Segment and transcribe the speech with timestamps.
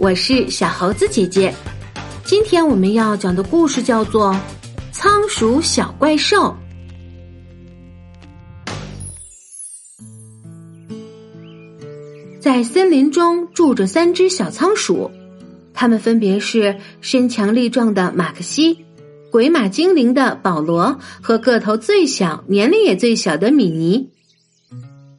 [0.00, 1.52] 我是小猴子姐姐。
[2.24, 4.32] 今天我们要讲的故事叫做
[4.92, 6.54] 《仓鼠小怪兽》。
[12.38, 15.10] 在森林中住着三只小仓鼠，
[15.74, 18.84] 它们分别是身强力壮的马克西、
[19.32, 24.10] 鬼马精灵的保罗和个头最小、年龄也最小的米妮。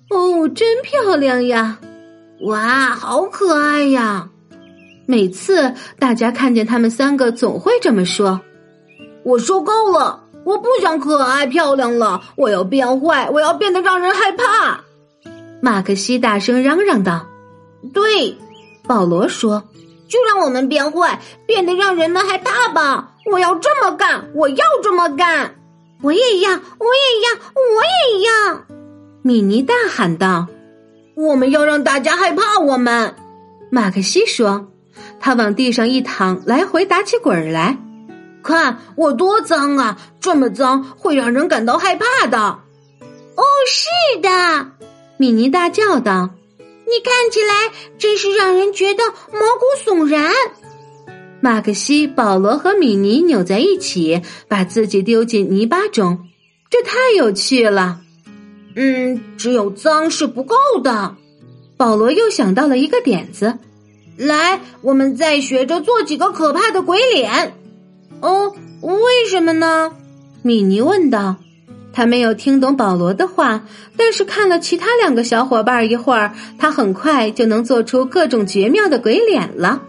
[0.09, 1.79] 哦，真漂亮呀！
[2.43, 4.29] 哇，好可爱呀！
[5.09, 8.41] 每次大家看见他们三个，总会这么说
[9.25, 14.81] ：“我受够了，我不想可爱漂亮了，我要变坏，我要变得让人害怕。”
[15.63, 17.25] 马克西大声嚷嚷道
[17.91, 18.37] ：“对，
[18.85, 19.63] 保罗说，
[20.07, 23.15] 就让我们变坏，变得让人们害怕吧！
[23.31, 25.55] 我要这么干，我要这么干，
[26.03, 26.59] 我也要，我也
[27.23, 27.81] 要，我
[28.13, 28.61] 也要！”
[29.25, 30.45] 米妮大喊道。
[31.15, 33.15] 我们要让大家害怕我们，
[33.71, 34.67] 马克西说。
[35.19, 37.77] 他往地上一躺，来回打起滚来。
[38.41, 39.97] 看我多脏啊！
[40.19, 42.39] 这么脏会让人感到害怕的。
[42.39, 44.71] 哦，是的，
[45.17, 46.29] 米妮大叫道
[46.87, 50.31] ：“你看起来真是让人觉得毛骨悚然。”
[51.41, 56.27] 马克西、保罗和米妮扭在一起，把自己丢进泥巴中，
[56.69, 58.01] 这太有趣了。
[58.75, 61.15] 嗯，只有脏是不够的。
[61.77, 63.57] 保罗又想到了一个点子，
[64.19, 67.53] 来，我们再学着做几个可怕的鬼脸。
[68.19, 69.93] 哦，为什么呢？
[70.41, 71.37] 米妮问道。
[71.93, 79.83] 他没有听懂保罗的话，但是看了其他两个小伙伴一会儿，他很快就能做出各种绝妙的鬼脸了。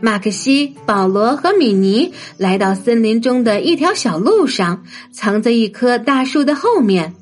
[0.00, 7.14] 马克西、保罗和米妮来到森林中的一条小路上，藏在一棵大树的后面。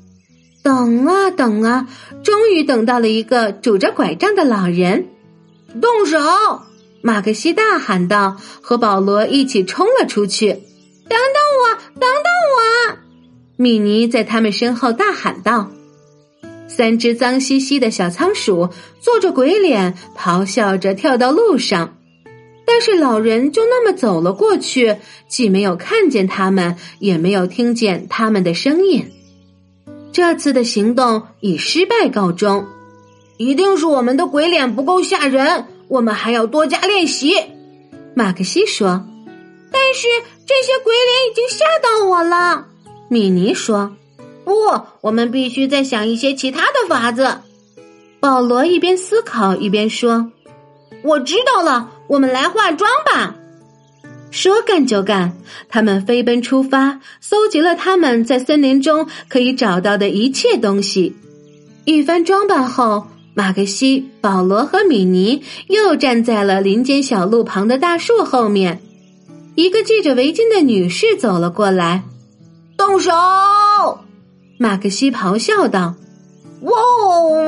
[0.61, 1.87] 等啊等啊，
[2.23, 5.07] 终于等到了一个拄着拐杖的老人。
[5.79, 6.17] 动手！
[7.01, 10.47] 马克西大喊道，和保罗一起冲了出去。
[10.51, 11.19] 等等
[11.59, 12.97] 我，等等我！
[13.57, 15.71] 米妮在他们身后大喊道。
[16.67, 21.97] 三只脏兮兮的小仓鼠做着鬼脸，咆哮着跳到路上，
[22.65, 24.95] 但是老人就那么走了过去，
[25.27, 29.11] 既没有看见他们，也没有听见他们的声音。
[30.13, 32.65] 这次的行动以失败告终，
[33.41, 37.33] 一定是我们的鬼脸不够吓人，我们还要多加练习。
[38.13, 39.03] 马克西说
[39.73, 40.07] ：“但是
[40.45, 42.67] 这些鬼脸已经吓到我了。”
[43.09, 43.95] 米妮说
[44.45, 44.53] ：“不，
[45.01, 47.39] 我们必须再想一些其他的法子。”
[48.21, 50.31] 保罗一边思考一边说
[51.01, 53.35] ：“我知道了，我们来化妆吧。”
[54.29, 55.35] 说干就干，
[55.67, 61.15] 他们飞奔出发，搜集了他们在森林中可以找到的一切东西。
[61.85, 68.81] 一番装扮后，马克西、保罗和米妮又站在了林间小路旁的大树后面。
[69.55, 72.03] 一个系着围巾的女士走了过来，
[72.77, 73.11] 动手！
[74.57, 75.95] 马克西咆哮道
[76.61, 76.71] ：“哇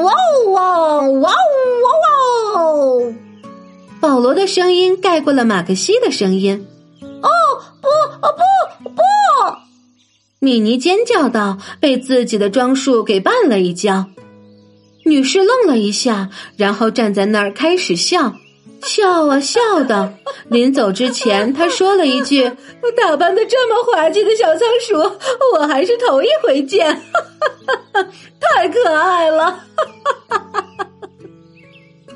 [0.03, 0.13] 哇
[0.51, 1.31] 哇哇哇
[2.55, 3.13] 哇！”
[3.99, 6.65] 保罗的声音盖过了马克西的声音。
[7.01, 7.29] 哦
[7.81, 7.87] 不
[8.21, 8.35] 哦
[8.83, 9.01] 不不！
[10.39, 14.07] 米妮尖叫道，被自己的装束给绊了一跤。
[15.05, 18.35] 女士愣了一下，然后站在那儿开始笑，
[18.81, 20.13] 笑啊笑的。
[20.49, 22.51] 临走之前，她说了一句
[22.97, 24.97] ：“打扮的这么滑稽的小仓鼠，
[25.53, 27.01] 我还是头一回见，
[28.39, 29.59] 太可爱了。”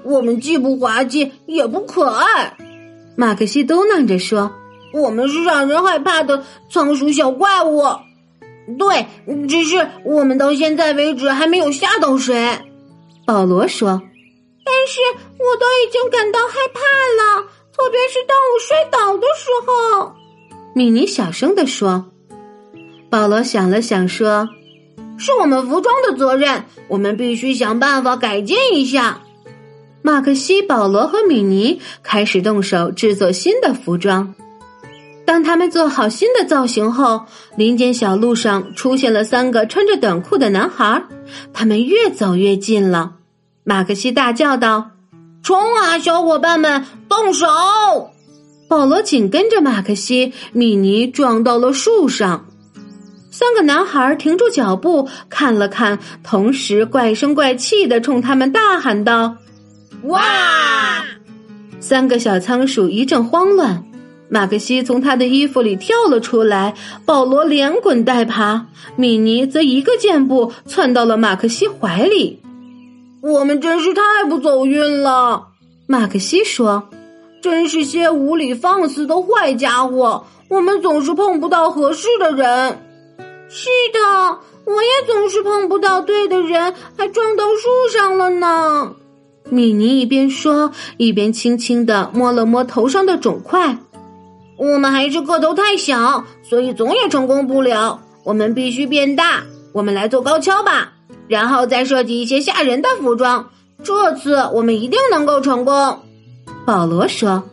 [0.03, 2.57] 我们既不滑稽也不可爱，
[3.15, 4.51] 马克西嘟囔着说。
[4.93, 7.83] 我们是让人害怕的仓鼠小怪物，
[8.79, 9.05] 对，
[9.47, 12.57] 只是我们到现在为止还没有吓到谁。
[13.27, 14.01] 保罗说
[14.63, 15.01] ：“但是
[15.37, 17.43] 我都已经感到害怕了，
[17.75, 20.15] 特别是当我摔倒的时候。”
[20.73, 22.05] 米妮小声地说。
[23.09, 24.47] 保罗想了想说
[25.19, 29.21] ：“是我们服装的责任，我们必须想办法改进一下。”
[30.01, 34.35] 马克西、保罗和米妮开始动手制作新的服装。
[35.25, 37.25] 当他们做好新的造型后，
[37.57, 41.03] 林间小路上出现了三个穿着短裤的男孩，
[41.51, 43.15] 他们越走越近了。
[43.69, 44.91] 马克西大叫道
[45.43, 47.45] ：“冲啊，小伙伴们，动手！”
[48.69, 52.45] 保罗紧跟着马克西，米妮撞到了树上。
[53.29, 59.35] 三个男孩停住脚步，看了看，同时怪声怪气的冲他们大喊道
[60.03, 60.23] ：“哇！”
[61.81, 63.83] 三个小仓鼠一阵慌乱。
[64.29, 66.73] 马克西从他的衣服里跳了出来，
[67.05, 72.41] 保罗连滚带爬，米妮则一个箭步窜到了马克西怀里。
[73.27, 75.47] 我们真是太不走运了，
[75.85, 76.87] 马克西说。
[77.41, 80.25] 真是些无理放肆的坏家伙！
[80.49, 82.79] 我们总是碰不到合适的人。
[83.49, 83.99] 是的，
[84.65, 88.95] 我也总是碰不到对的人，还撞到树上了呢。
[89.49, 93.77] 米妮一边说，一边轻轻的摸了摸头上的肿块。
[94.57, 97.99] 我们还是个头太小，所以总也成功不了。
[98.23, 99.43] 我们必须变大。
[99.73, 100.93] 我们来做高跷吧，
[101.27, 103.49] 然后再设计一些吓人的服装。
[103.83, 105.99] 这次我们一定能够成功。
[106.65, 107.43] 保罗说：“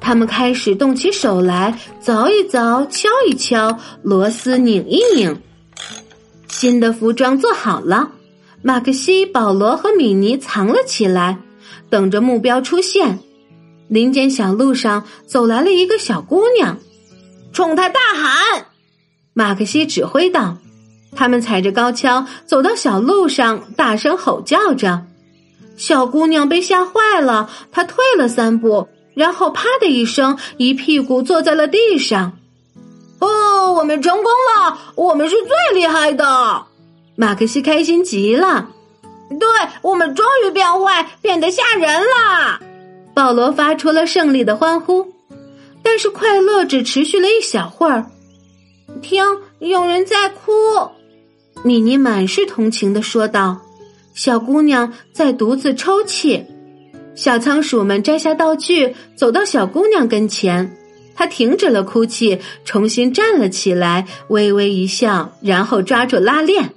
[0.00, 5.40] 他们开始动起手来，凿一凿，敲一敲，螺丝拧一拧。
[6.48, 8.12] 新的服装做好了。
[8.62, 11.38] 马克西、保罗和米妮藏了起来，
[11.90, 13.18] 等着目标出现。
[13.88, 16.78] 林间小路上走来了一个小姑娘，
[17.52, 18.66] 冲他大喊
[19.32, 20.58] ：“马克西指挥道。”
[21.18, 25.02] 他们踩着高跷走到小路上，大声吼叫着。
[25.76, 32.38] 小姑娘被吓坏了，她退了三步，然后啪的一声，一屁股坐在了地上。
[33.18, 34.78] 哦，我们成功了！
[34.94, 36.62] 我们是最厉害的！
[37.16, 38.68] 马克西开心极了。
[39.28, 39.48] 对，
[39.82, 42.60] 我们终于变坏，变得吓人了！
[43.12, 45.04] 保罗发出了胜利的欢呼。
[45.82, 48.06] 但是快乐只持续了一小会儿。
[49.02, 49.24] 听，
[49.58, 50.52] 有人在哭。
[51.64, 53.60] 米妮满是同情的说道
[54.14, 56.44] ：“小姑娘在独自抽泣。”
[57.14, 60.76] 小仓鼠们摘下道具，走到小姑娘跟前。
[61.16, 66.74] 她停止了哭泣，重新站了起来，微微一笑，然后抓住拉链。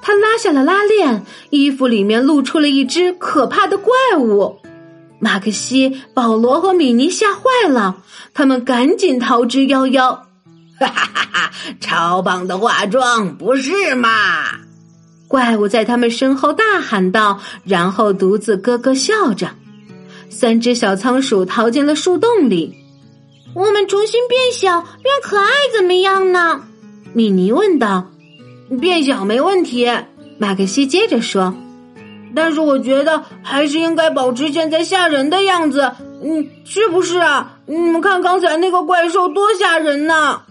[0.00, 4.58] 她拉下了拉链，衣服里面露出了一只可怕的怪物。
[5.18, 7.96] 马克西、保罗和米妮吓坏了，
[8.32, 10.20] 他们赶紧逃之夭夭。
[10.78, 11.50] 哈哈哈哈！
[11.80, 14.08] 超棒的化妆，不是吗？
[15.28, 19.50] 怪物在他们身后大喊道，然后独自咯咯笑着。
[20.28, 22.76] 三只小仓鼠逃进了树洞里。
[23.54, 26.60] 我们重新变小，变可爱，怎么样呢？
[27.14, 28.10] 米妮问道。
[28.80, 29.90] 变小没问题，
[30.38, 31.54] 马克西接着说。
[32.34, 35.90] 但是我觉得还是应该保持现在吓人的样子。
[36.22, 37.58] 嗯，是不是啊？
[37.64, 40.42] 你们看刚才那个怪兽多吓人呢！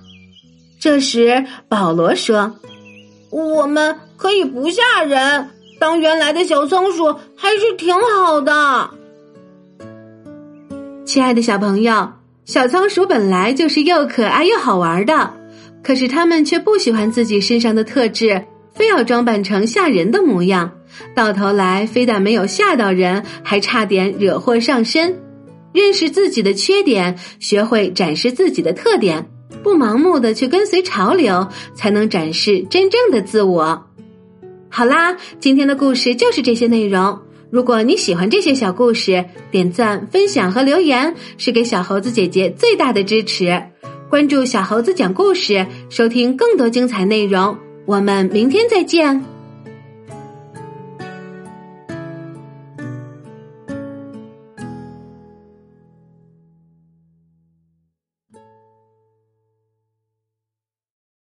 [0.86, 2.58] 这时，保罗说
[3.34, 5.50] ：“我们可以不吓人，
[5.80, 8.92] 当原来的小仓鼠还是挺好的。”
[11.04, 12.10] 亲爱的小朋友，
[12.46, 15.34] 小仓鼠本来就是又可爱又好玩的，
[15.84, 20.72] 可是他们却不喜欢自己身上的特质，非要装扮成吓人的模样，
[21.16, 25.20] 到头来非但没有吓到人，还差点惹祸上身。
[25.74, 29.32] 认识自己的缺点，学会展示自己的特点。
[29.66, 33.88] 不盲目的去跟随潮流，才能展示真正的自我。
[34.70, 37.20] 好啦，今天的故事就是这些内容。
[37.50, 43.60] 如果你喜欢这些小故事，点赞、分享和留言是给小猴子姐姐最大的支持。
[44.08, 47.58] 关注小猴子讲故事，收听更多精彩内容。
[47.88, 49.35] 我们明天再见。